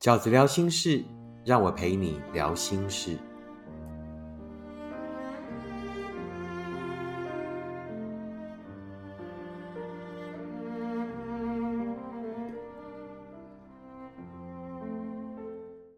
[0.00, 1.04] 饺子聊心事，
[1.44, 3.18] 让我陪你聊心事。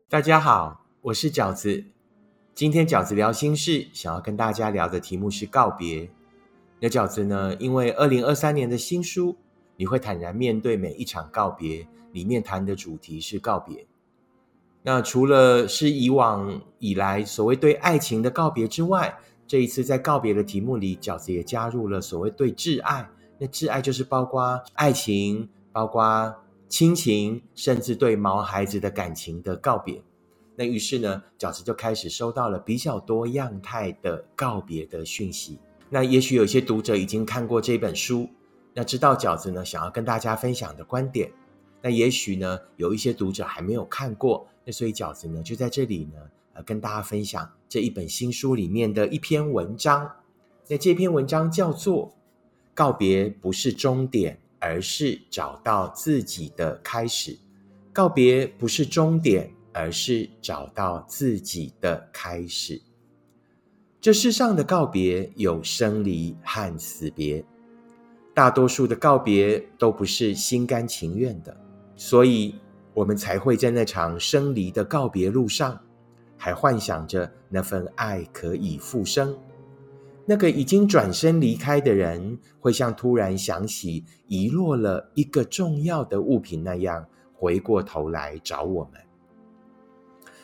[0.09, 1.85] 大家好，我是饺子。
[2.57, 6.11] 今天饺子聊心事，想要跟大家聊的题目是告别。
[6.81, 7.55] 那饺子呢？
[7.61, 9.37] 因为二零二三年的新书，
[9.77, 11.87] 你会坦然面对每一场告别。
[12.11, 13.87] 里面谈的主题是告别。
[14.83, 23.09] 那除了是以往以来所谓对爱情的告别之外，这一次在告别的题目里，饺子也加入了所谓对挚爱。
[23.39, 26.35] 那挚爱就是包括爱情，包括
[26.69, 30.03] 亲情，甚至对毛孩子的感情的告别。
[30.57, 35.59] 那于是呢，饺子就开始收到了比较多样态的告别的讯息。
[35.91, 38.29] 那也许有些读者已经看过这本书，
[38.75, 41.31] 那知道饺子呢想要跟大家分享的观点。
[41.83, 46.19] 那也许呢，有一些读者还没有看过，那所以饺子呢就在这里呢，
[46.55, 50.11] 呃，跟大家分享这一本新书里面的一篇文章。
[50.69, 52.09] 那这篇文章叫做
[52.73, 57.33] 《告别不是终点，而是找到自己的开始》。
[57.93, 62.81] 告别不是终点，而是找到自己的开始。
[64.01, 67.45] 这世上的告别有生离和死别，
[68.33, 71.57] 大多数的告别都不是心甘情愿的。
[72.05, 72.57] 所以，
[72.95, 75.81] 我们才会在那场生离的告别路上，
[76.37, 79.39] 还幻想着那份爱可以复生。
[80.27, 89.01] 那个已经转身离开的人，会像突然想起遗落了一个重要的物品那样，回过头来找我们。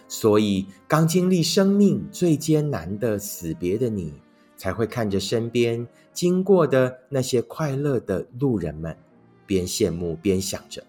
[0.06, 4.14] 所以，刚经历生命最艰难的死别的你，
[4.56, 8.96] 才会看着身边经过的那些快乐的路人们，
[9.44, 10.84] 边羡慕边想着。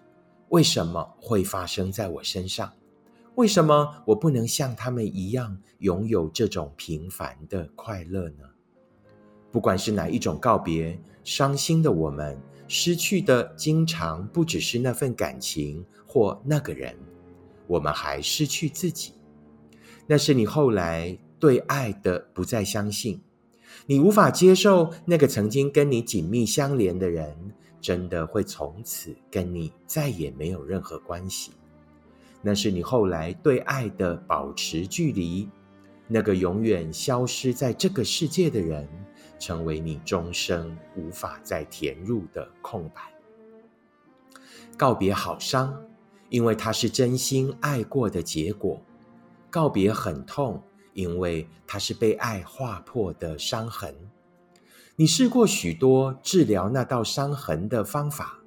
[0.50, 2.72] 为什么会发生在我身上？
[3.36, 8.44] 为什么我不能像他们一样拥有这种平凡的快乐呢？
[9.52, 16.96] 不管是哪一种告别，伤心的我们失去的，经常不只是那份感情或那个人，
[17.68, 19.12] 我们还失去自己。
[20.08, 23.22] 那是你后来对爱的不再相信，
[23.86, 27.52] 你无法接受那个曾经跟你紧密相连的人。
[27.80, 31.52] 真的会从此跟你再也没有任何关系？
[32.42, 35.48] 那是你后来对爱的保持距离，
[36.08, 38.88] 那个永远消失在这个世界的人，
[39.38, 43.02] 成为你终生无法再填入的空白。
[44.76, 45.84] 告别好伤，
[46.30, 48.82] 因为它是真心爱过的结果；
[49.50, 50.62] 告别很痛，
[50.94, 53.94] 因为它是被爱划破的伤痕。
[55.00, 58.42] 你试过许多治疗那道伤痕的方法，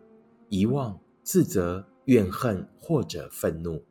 [0.50, 3.84] 遗忘、自责、怨恨或者愤怒。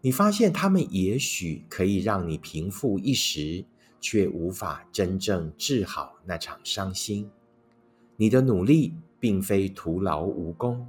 [0.00, 3.66] 你发现他们也许可以让你平复一时，
[4.00, 7.30] 却无法真正治好那场伤心。
[8.16, 10.88] 你的努力并非徒劳无功，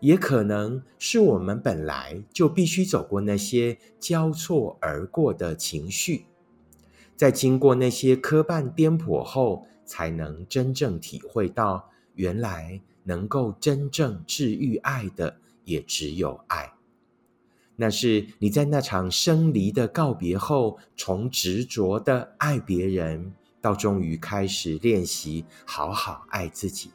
[0.00, 6.24] 也可能是我们本来就必须走过那些交错而过的情绪，
[7.14, 9.66] 在经过那些磕绊颠簸后。
[9.90, 16.74] 才能真正体会到，原来能够真正治愈爱的，也只有爱。
[17.74, 26.92] 那是你在那场生离的告别后，从执着的爱别人，到终于开始练习好好爱自己。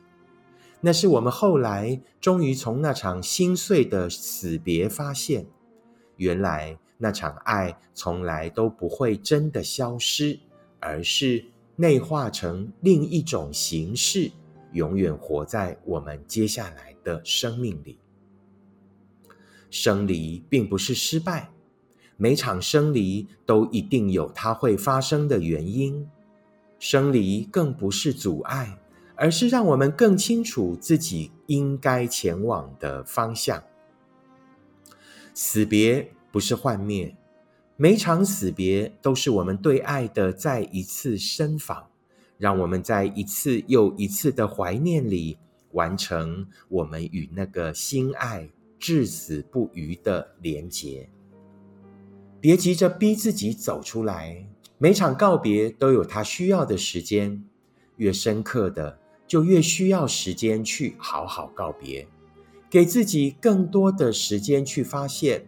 [0.80, 5.46] 那是我们后来终于从那场心碎的死别发现，
[6.16, 10.40] 原来那场爱从来都不会真的消失，
[10.80, 11.44] 而是。
[11.76, 14.32] 内化成另一种形式，
[14.72, 18.00] 永远活在我们接下来的生命里。
[19.70, 21.52] 生离并不是失败，
[22.16, 26.08] 每场生离都一定有它会发生的原因。
[26.80, 28.78] 生离更不是阻碍，
[29.16, 33.62] 而是让我们更清楚自己应该前往的方向。
[35.34, 37.18] 死别不是幻灭。
[37.78, 41.90] 每场死别都是我们对爱的再一次深访，
[42.38, 45.38] 让我们在一次又一次的怀念里，
[45.72, 48.50] 完成我们与那个心爱
[48.80, 51.10] 至死不渝的连结。
[52.40, 57.44] 别急着逼自己走出来，每场告别都有它需要的时间，
[57.98, 62.08] 越深刻的就越需要时间去好好告别，
[62.70, 65.46] 给自己更多的时间去发现。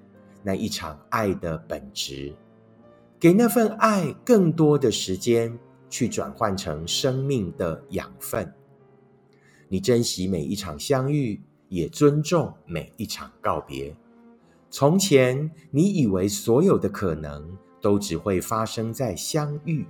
[0.48, 2.34] 那一场爱的本质，
[3.20, 5.60] 给那份爱更多的时间，
[5.90, 8.50] 去转换成生命的养分。
[9.68, 13.94] 你珍惜每一场相遇，也尊重每一场告别。
[14.70, 19.86] 从前你以为所有的可能都只会发生在相遇，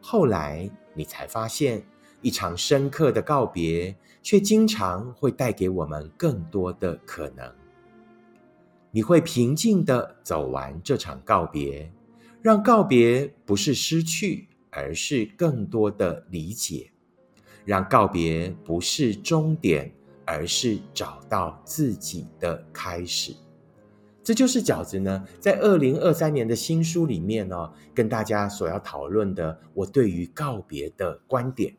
[0.00, 1.86] 后来你才发现，
[2.20, 7.48] 一场深刻的告别却经常会带给我们更多的可能。
[8.94, 11.92] 你会平静的走完这场告别，
[12.40, 16.92] 让告别不是失去，而是更多的理解；
[17.64, 19.92] 让告别不是终点，
[20.24, 23.34] 而是找到自己的开始。
[24.22, 31.76] 这就是饺子呢，在二零二三年的新书里面呢，跟大家所要讨论的，我对于告别的观点。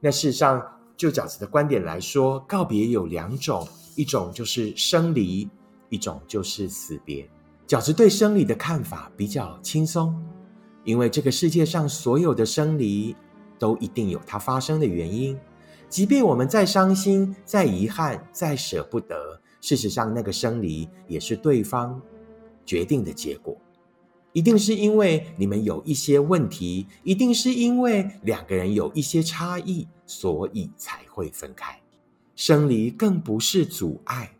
[0.00, 0.60] 那事实上，
[0.96, 3.64] 就饺子的观点来说，告别有两种，
[3.94, 5.48] 一种就是生离，
[5.90, 7.28] 一种就是死别。
[7.66, 10.18] 饺子对生离的看法比较轻松，
[10.84, 13.14] 因为这个世界上所有的生离
[13.58, 15.38] 都一定有它发生的原因，
[15.88, 19.40] 即便我们再伤心、再遗憾、再舍不得。
[19.60, 22.00] 事实上，那个生离也是对方
[22.64, 23.56] 决定的结果，
[24.32, 31.78] 一定是因为你们有一些问题，一定是因为两个人有一些差异，所以才会分开。
[32.34, 34.34] 生离更不是阻碍，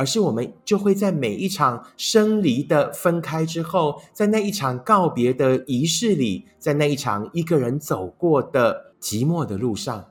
[0.00, 10.10] 而是我们就会在每一场生离的分开之后，在那一场告别的仪式里，在那一场一个人走过的寂寞的路上，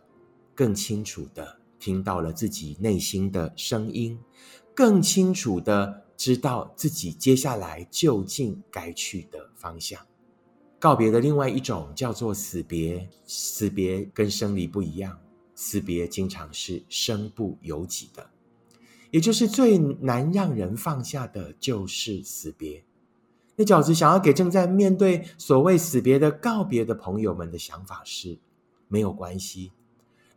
[0.53, 1.57] 更清楚的。
[1.80, 4.19] 听到了自己内心的声音，
[4.75, 10.00] 更清楚的知道自己接下来究竟该去的方向。
[10.77, 15.18] 告别的另外一种叫做死别，死别跟生离不一样，
[15.56, 18.30] 死别经常是身不由己的，
[19.12, 22.84] 也就是最难让人放下的，就是死别。
[23.56, 28.40] 那饺子想要给正在面对所谓死别的告别的朋友们的想法是：
[28.88, 29.72] 没有关系。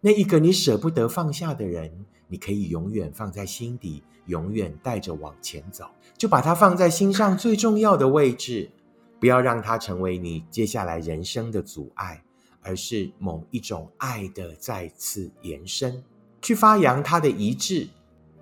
[0.00, 5.86] 那一个你舍不得放下的人，你可以永远放在心底，永远带着往前走，
[6.18, 8.68] 就把它放在心上最重要的位置，
[9.20, 12.20] 不要让它成为你接下来人生的阻碍，
[12.60, 16.02] 而是某一种爱的再次延伸，
[16.40, 17.88] 去发扬它的一致，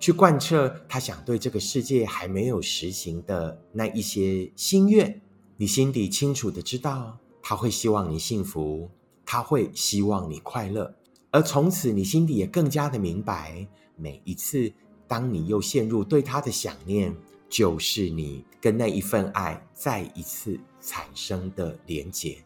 [0.01, 5.21] 去贯彻他想对这个世界还没有实行的那一些心愿。
[5.57, 8.89] 你心底清楚的知道，他会希望你幸福，
[9.23, 10.91] 他会希望你快乐。
[11.29, 14.73] 而从此，你心底也更加的明白，每一次
[15.07, 17.15] 当你又陷入对他的想念，
[17.47, 22.39] 就是你跟那一份爱再一次产生的连结。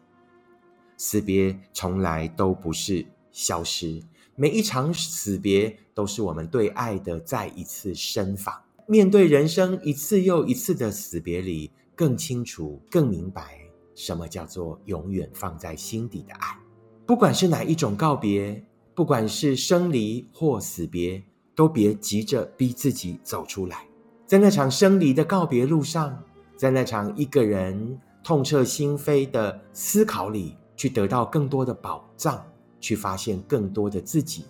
[0.98, 4.02] 死别从来都不是消失，
[4.36, 8.54] 每一场死别都是我们对爱的再一次深访。
[8.86, 13.58] 面对人生一次又一次的死别里，更清楚、更明白
[13.94, 16.58] 什么叫做永远放在心底的爱。
[17.04, 18.64] 不管是哪一种告别。
[18.94, 21.22] 不管是生离或死别，
[21.54, 23.86] 都别急着逼自己走出来。
[24.26, 26.18] 在那场生离的告别路上，
[26.56, 32.42] 在那场一个人痛彻心扉的思考里，去得到更多的宝藏，
[32.80, 34.44] 去发现更多的自己，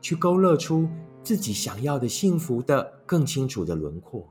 [0.00, 0.88] 去勾勒出
[1.22, 4.28] 自己想要的幸福的更清楚的轮廓。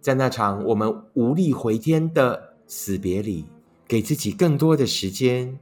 [0.00, 3.46] 在那场我们无力回天的死别里，
[3.86, 5.58] 给自己更多的时间，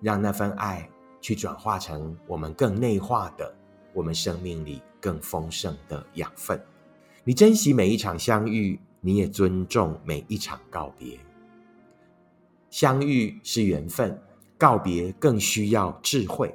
[0.00, 0.88] 让那份爱。
[1.20, 3.52] 去转化成我们更内化的，
[3.92, 6.58] 我们生命里更丰盛的养分。
[7.24, 11.18] 你珍惜每一场相遇，你也尊重每一场告别。
[12.70, 14.16] 相遇是缘分，
[14.58, 16.54] 告别更需要智慧。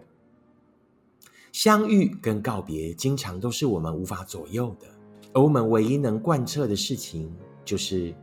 [1.54, 4.88] 相遇跟告别经常都是我们无法左右的，
[5.34, 7.34] 而我们唯一能贯彻的事情，
[7.64, 8.14] 就是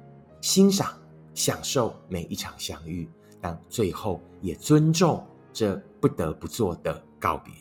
[0.40, 0.96] 欣赏、
[1.32, 3.08] 享受每一场相遇，
[3.40, 5.24] 但最后也尊重。
[5.52, 7.52] 这不得不做的告别。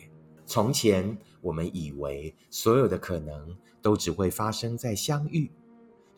[0.46, 5.50] 从前，我们以为所有的可能都只会发生在相遇，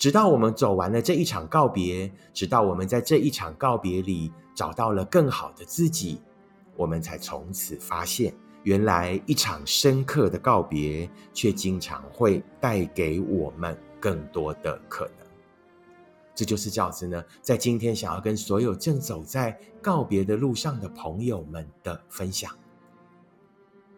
[0.03, 6.21] 直到我们走完了这一场告别，直到我们在这一场告别里找到了更好的自己，
[6.77, 15.27] 我们才从此发现，原来一场深刻的告别，却经常会带给我们更多的可能。
[16.35, 22.51] 这就是饺子呢，在今天想要跟所有正走在告别的路上的朋友们的分享，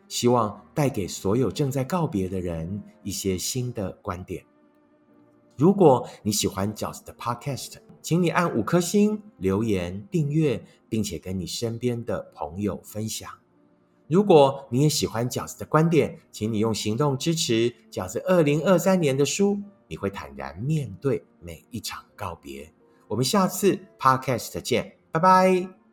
[0.07, 4.45] 希望带给所有正在告别的人一些新的观点。
[5.57, 13.31] 如果你喜欢饺子的 Podcast，请你按五颗星、留言、订阅，并且跟你身边的朋友分享。
[14.09, 19.61] 如果你也喜欢饺子的观点，请你用行动支持饺子二零二三年的书。
[19.87, 22.73] 你会坦然面对每一场告别。
[23.07, 25.84] 我们下次 podcast 见，拜拜。